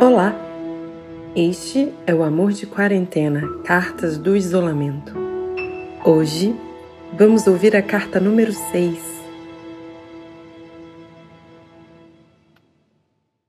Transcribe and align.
Olá! 0.00 0.32
Este 1.34 1.92
é 2.06 2.14
o 2.14 2.22
Amor 2.22 2.52
de 2.52 2.68
Quarentena 2.68 3.42
Cartas 3.64 4.16
do 4.16 4.36
Isolamento. 4.36 5.12
Hoje 6.04 6.54
vamos 7.18 7.48
ouvir 7.48 7.74
a 7.74 7.82
carta 7.82 8.20
número 8.20 8.52
6. 8.52 8.96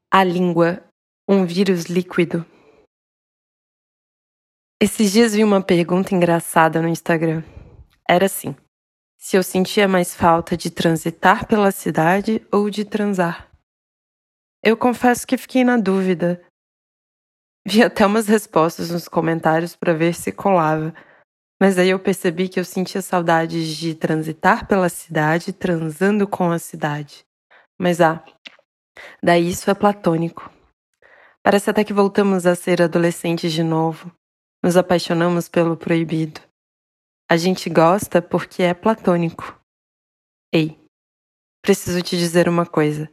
A 0.09 0.23
língua, 0.23 0.83
um 1.27 1.45
vírus 1.45 1.83
líquido. 1.83 2.43
Esses 4.81 5.11
dias 5.11 5.35
vi 5.35 5.43
uma 5.43 5.61
pergunta 5.61 6.15
engraçada 6.15 6.81
no 6.81 6.87
Instagram. 6.87 7.43
Era 8.09 8.25
assim: 8.25 8.55
se 9.19 9.37
eu 9.37 9.43
sentia 9.43 9.87
mais 9.87 10.15
falta 10.15 10.57
de 10.57 10.71
transitar 10.71 11.45
pela 11.45 11.69
cidade 11.69 12.41
ou 12.51 12.71
de 12.71 12.85
transar. 12.85 13.48
Eu 14.61 14.75
confesso 14.75 15.25
que 15.25 15.37
fiquei 15.37 15.63
na 15.63 15.77
dúvida. 15.77 16.43
Vi 17.65 17.81
até 17.83 18.05
umas 18.05 18.27
respostas 18.27 18.89
nos 18.89 19.07
comentários 19.07 19.75
para 19.75 19.93
ver 19.93 20.13
se 20.13 20.31
colava, 20.31 20.93
mas 21.61 21.77
aí 21.77 21.89
eu 21.89 21.99
percebi 21.99 22.49
que 22.49 22.59
eu 22.59 22.65
sentia 22.65 23.01
saudades 23.01 23.75
de 23.77 23.95
transitar 23.95 24.67
pela 24.67 24.89
cidade 24.89 25.53
transando 25.53 26.27
com 26.27 26.51
a 26.51 26.59
cidade. 26.59 27.25
Mas 27.79 28.01
ah, 28.01 28.23
daí 29.23 29.49
isso 29.49 29.69
é 29.69 29.73
platônico. 29.73 30.51
Parece 31.43 31.69
até 31.69 31.83
que 31.83 31.93
voltamos 31.93 32.45
a 32.45 32.55
ser 32.55 32.81
adolescentes 32.81 33.53
de 33.53 33.63
novo. 33.63 34.11
Nos 34.63 34.75
apaixonamos 34.75 35.47
pelo 35.47 35.77
proibido. 35.77 36.41
A 37.29 37.37
gente 37.37 37.69
gosta 37.69 38.21
porque 38.21 38.63
é 38.63 38.73
platônico. 38.73 39.57
Ei, 40.53 40.77
preciso 41.61 42.01
te 42.01 42.17
dizer 42.17 42.49
uma 42.49 42.65
coisa. 42.65 43.09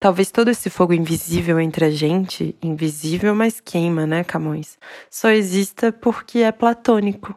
Talvez 0.00 0.30
todo 0.30 0.48
esse 0.48 0.70
fogo 0.70 0.92
invisível 0.92 1.58
entre 1.58 1.84
a 1.84 1.90
gente, 1.90 2.56
invisível 2.62 3.34
mas 3.34 3.60
queima, 3.60 4.06
né, 4.06 4.22
Camões? 4.22 4.78
Só 5.10 5.30
exista 5.30 5.92
porque 5.92 6.38
é 6.38 6.52
platônico. 6.52 7.34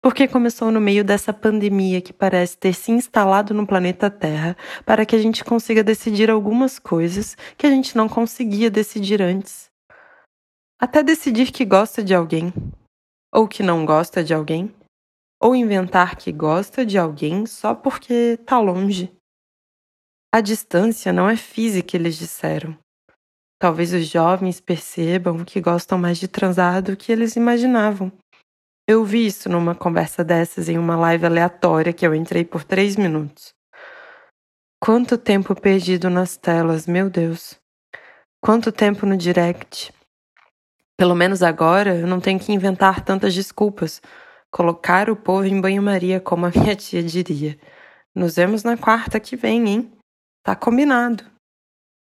Porque 0.00 0.28
começou 0.28 0.70
no 0.70 0.80
meio 0.80 1.04
dessa 1.04 1.32
pandemia 1.32 2.00
que 2.00 2.12
parece 2.12 2.56
ter 2.56 2.74
se 2.74 2.92
instalado 2.92 3.52
no 3.52 3.66
planeta 3.66 4.08
Terra 4.08 4.56
para 4.86 5.04
que 5.04 5.16
a 5.16 5.18
gente 5.18 5.44
consiga 5.44 5.82
decidir 5.82 6.30
algumas 6.30 6.78
coisas 6.78 7.36
que 7.58 7.66
a 7.66 7.70
gente 7.70 7.96
não 7.96 8.08
conseguia 8.08 8.70
decidir 8.70 9.20
antes. 9.20 9.68
Até 10.80 11.02
decidir 11.02 11.50
que 11.50 11.64
gosta 11.64 12.04
de 12.04 12.14
alguém, 12.14 12.54
ou 13.34 13.48
que 13.48 13.64
não 13.64 13.84
gosta 13.84 14.22
de 14.22 14.32
alguém, 14.32 14.72
ou 15.42 15.56
inventar 15.56 16.16
que 16.16 16.30
gosta 16.30 16.86
de 16.86 16.96
alguém 16.96 17.44
só 17.46 17.74
porque 17.74 18.38
tá 18.46 18.60
longe. 18.60 19.12
A 20.32 20.40
distância 20.40 21.12
não 21.12 21.28
é 21.28 21.36
física, 21.36 21.96
eles 21.96 22.16
disseram. 22.16 22.78
Talvez 23.58 23.92
os 23.92 24.06
jovens 24.06 24.60
percebam 24.60 25.44
que 25.44 25.60
gostam 25.60 25.98
mais 25.98 26.18
de 26.18 26.28
transar 26.28 26.80
do 26.80 26.96
que 26.96 27.10
eles 27.10 27.34
imaginavam. 27.34 28.12
Eu 28.88 29.04
vi 29.04 29.26
isso 29.26 29.48
numa 29.48 29.74
conversa 29.74 30.22
dessas 30.22 30.68
em 30.68 30.78
uma 30.78 30.96
live 30.96 31.26
aleatória 31.26 31.92
que 31.92 32.06
eu 32.06 32.14
entrei 32.14 32.44
por 32.44 32.62
três 32.62 32.96
minutos. 32.96 33.52
Quanto 34.80 35.18
tempo 35.18 35.54
perdido 35.54 36.08
nas 36.08 36.36
telas, 36.36 36.86
meu 36.86 37.10
Deus. 37.10 37.58
Quanto 38.40 38.70
tempo 38.70 39.04
no 39.04 39.16
direct. 39.16 39.92
Pelo 40.96 41.14
menos 41.16 41.42
agora 41.42 41.96
eu 41.96 42.06
não 42.06 42.20
tenho 42.20 42.38
que 42.38 42.52
inventar 42.52 43.04
tantas 43.04 43.34
desculpas. 43.34 44.00
Colocar 44.48 45.10
o 45.10 45.16
povo 45.16 45.44
em 45.44 45.60
banho-maria, 45.60 46.20
como 46.20 46.46
a 46.46 46.50
minha 46.50 46.76
tia 46.76 47.02
diria. 47.02 47.58
Nos 48.14 48.36
vemos 48.36 48.62
na 48.62 48.76
quarta 48.76 49.18
que 49.18 49.36
vem, 49.36 49.68
hein? 49.68 49.99
Tá 50.42 50.56
combinado. 50.56 51.24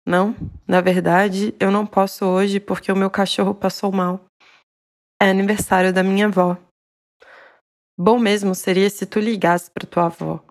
Não, 0.06 0.36
na 0.68 0.82
verdade, 0.82 1.56
eu 1.60 1.72
não 1.72 1.86
posso 1.86 2.26
hoje 2.26 2.60
porque 2.60 2.92
o 2.92 2.96
meu 2.96 3.10
cachorro 3.10 3.56
passou 3.56 3.92
mal. 3.92 4.26
É 5.20 5.30
aniversário 5.30 5.94
da 5.94 6.04
minha 6.04 6.28
avó. 6.28 6.58
Bom 7.98 8.20
mesmo 8.20 8.54
seria 8.54 8.90
se 8.90 9.06
tu 9.06 9.20
ligasse 9.20 9.72
para 9.72 9.88
tua 9.88 10.06
avó. 10.08 10.44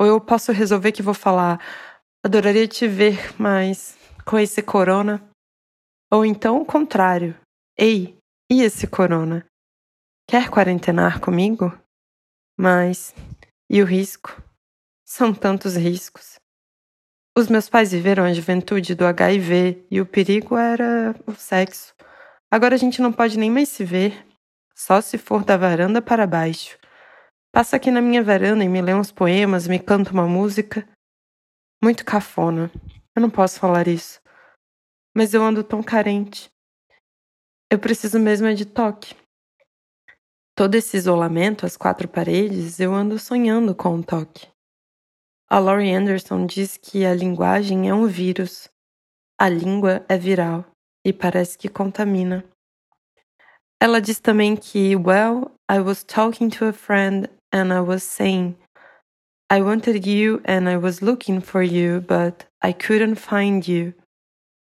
Ou 0.00 0.06
eu 0.06 0.20
posso 0.20 0.52
resolver 0.52 0.92
que 0.92 1.02
vou 1.02 1.12
falar: 1.12 1.60
adoraria 2.24 2.68
te 2.68 2.86
ver, 2.86 3.34
mas 3.38 3.98
com 4.24 4.38
esse 4.38 4.62
corona. 4.62 5.22
Ou 6.10 6.24
então 6.24 6.60
o 6.62 6.64
contrário: 6.64 7.38
ei, 7.76 8.16
e 8.50 8.62
esse 8.62 8.86
corona? 8.86 9.44
Quer 10.26 10.48
quarentenar 10.50 11.20
comigo? 11.20 11.76
Mas 12.56 13.14
e 13.68 13.82
o 13.82 13.84
risco? 13.84 14.40
São 15.04 15.34
tantos 15.34 15.74
riscos. 15.76 16.36
Os 17.38 17.46
meus 17.46 17.68
pais 17.68 17.92
viveram 17.92 18.24
a 18.24 18.32
juventude 18.32 18.96
do 18.96 19.06
HIV 19.06 19.86
e 19.88 20.00
o 20.00 20.06
perigo 20.06 20.56
era 20.56 21.14
o 21.24 21.32
sexo. 21.34 21.94
Agora 22.50 22.74
a 22.74 22.76
gente 22.76 23.00
não 23.00 23.12
pode 23.12 23.38
nem 23.38 23.48
mais 23.48 23.68
se 23.68 23.84
ver, 23.84 24.26
só 24.74 25.00
se 25.00 25.16
for 25.16 25.44
da 25.44 25.56
varanda 25.56 26.02
para 26.02 26.26
baixo. 26.26 26.76
Passa 27.52 27.76
aqui 27.76 27.92
na 27.92 28.02
minha 28.02 28.24
varanda 28.24 28.64
e 28.64 28.68
me 28.68 28.82
lê 28.82 28.92
uns 28.92 29.12
poemas, 29.12 29.68
me 29.68 29.78
canta 29.78 30.10
uma 30.10 30.26
música. 30.26 30.84
Muito 31.80 32.04
cafona. 32.04 32.72
Eu 33.14 33.22
não 33.22 33.30
posso 33.30 33.60
falar 33.60 33.86
isso. 33.86 34.20
Mas 35.16 35.32
eu 35.32 35.40
ando 35.40 35.62
tão 35.62 35.80
carente. 35.80 36.50
Eu 37.70 37.78
preciso 37.78 38.18
mesmo 38.18 38.48
é 38.48 38.52
de 38.52 38.66
toque. 38.66 39.14
Todo 40.56 40.74
esse 40.74 40.96
isolamento, 40.96 41.64
as 41.64 41.76
quatro 41.76 42.08
paredes, 42.08 42.80
eu 42.80 42.92
ando 42.92 43.16
sonhando 43.16 43.76
com 43.76 43.94
um 43.94 44.02
toque. 44.02 44.48
A 45.50 45.58
Laurie 45.58 45.94
Anderson 45.94 46.44
diz 46.44 46.76
que 46.76 47.06
a 47.06 47.14
linguagem 47.14 47.88
é 47.88 47.94
um 47.94 48.06
vírus. 48.06 48.68
A 49.40 49.48
língua 49.48 50.04
é 50.06 50.18
viral 50.18 50.66
e 51.02 51.10
parece 51.10 51.56
que 51.56 51.70
contamina. 51.70 52.44
Ela 53.80 53.98
diz 53.98 54.20
também 54.20 54.54
que, 54.54 54.94
well, 54.94 55.50
I 55.70 55.78
was 55.80 56.04
talking 56.04 56.50
to 56.50 56.66
a 56.66 56.72
friend 56.74 57.30
and 57.50 57.72
I 57.72 57.80
was 57.80 58.02
saying, 58.02 58.58
I 59.50 59.62
wanted 59.62 60.06
you 60.06 60.42
and 60.44 60.68
I 60.68 60.76
was 60.76 61.00
looking 61.00 61.40
for 61.40 61.62
you, 61.62 62.02
but 62.02 62.44
I 62.62 62.74
couldn't 62.74 63.16
find 63.16 63.66
you. 63.66 63.94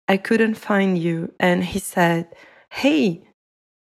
I 0.07 0.19
couldn't 0.19 0.59
find 0.59 1.00
you. 1.00 1.34
And 1.40 1.63
he 1.63 1.79
said, 1.79 2.28
Hey, 2.69 3.23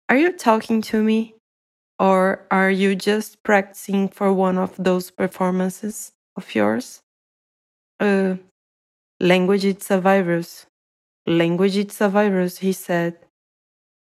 are 0.07 0.17
you 0.17 0.31
talking 0.31 0.81
to 0.83 1.03
me? 1.03 1.35
Or 1.99 2.47
are 2.49 2.71
you 2.71 2.95
just 2.95 3.43
practicing 3.43 4.07
for 4.07 4.31
one 4.31 4.57
of 4.57 4.77
those 4.77 5.11
performances? 5.11 6.14
Of 6.35 6.53
yours? 6.55 7.01
Uh, 7.99 8.35
language 9.19 9.65
it's 9.65 9.89
a 9.91 9.99
virus. 9.99 10.67
Language 11.25 11.77
it's 11.77 12.01
a 12.01 12.09
virus, 12.09 12.59
he 12.59 12.73
said. 12.73 13.17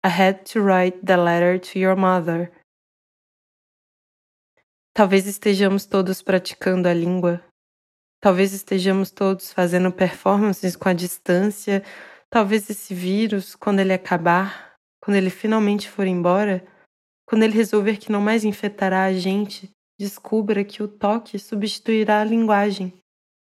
I 0.04 0.10
had 0.10 0.46
to 0.48 0.62
write 0.62 1.06
the 1.06 1.18
letter 1.18 1.58
to 1.58 1.80
your 1.80 1.96
mother. 1.96 2.52
Talvez 4.94 5.28
estejamos 5.28 5.86
todos 5.86 6.22
praticando 6.22 6.88
a 6.88 6.94
língua. 6.94 7.44
Talvez 8.20 8.52
estejamos 8.52 9.12
todos 9.12 9.54
fazendo 9.54 9.92
performances 9.92 10.76
com 10.76 10.90
a 10.90 10.94
distância. 10.94 11.84
Talvez 12.30 12.70
esse 12.70 12.94
vírus, 12.94 13.56
quando 13.56 13.80
ele 13.80 13.94
acabar, 13.94 14.76
quando 15.00 15.18
ele 15.18 15.30
finalmente 15.30 15.88
for 15.88 16.08
embora, 16.08 16.66
quando 17.28 17.44
ele 17.44 17.54
resolver 17.54 17.98
que 17.98 18.12
não 18.12 18.22
mais 18.22 18.44
infectará 18.44 19.04
a 19.04 19.14
gente, 19.14 19.72
descubra 20.00 20.64
que 20.64 20.84
o 20.84 20.88
toque 20.88 21.40
substituirá 21.40 22.22
a 22.22 22.26
linguagem. 22.26 22.94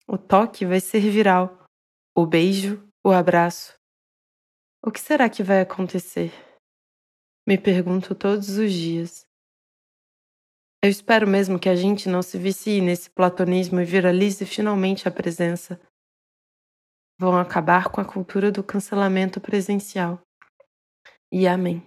O 0.08 0.18
toque 0.18 0.66
vai 0.66 0.80
ser 0.80 1.00
viral. 1.00 1.66
O 2.16 2.26
beijo, 2.26 2.88
o 3.04 3.12
abraço. 3.12 3.74
O 4.86 4.92
que 4.92 5.00
será 5.00 5.30
que 5.30 5.42
vai 5.42 5.62
acontecer? 5.62 6.32
Me 7.48 7.58
pergunto 7.58 8.14
todos 8.14 8.50
os 8.58 8.72
dias. 8.72 9.26
Eu 10.84 10.90
espero 10.90 11.26
mesmo 11.26 11.58
que 11.58 11.70
a 11.70 11.76
gente 11.76 12.10
não 12.10 12.22
se 12.22 12.38
vicie 12.38 12.82
nesse 12.82 13.10
platonismo 13.10 13.80
e 13.80 13.86
viralize 13.86 14.46
finalmente 14.46 15.08
a 15.08 15.12
presença. 15.12 15.80
Vão 17.18 17.38
acabar 17.38 17.90
com 17.90 18.02
a 18.02 18.06
cultura 18.06 18.52
do 18.52 18.62
cancelamento 18.62 19.40
presencial. 19.40 20.22
E 21.32 21.48
amém. 21.48 21.82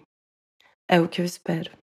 É 0.88 0.98
o 0.98 1.08
que 1.08 1.20
eu 1.20 1.26
espero. 1.26 1.76